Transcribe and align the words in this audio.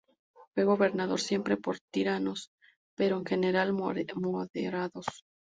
Fue 0.55 0.63
gobernada 0.63 1.15
siempre 1.19 1.57
por 1.57 1.77
tiranos, 1.93 2.49
pero 2.97 3.17
en 3.19 3.23
general 3.27 3.71
moderados. 3.71 5.05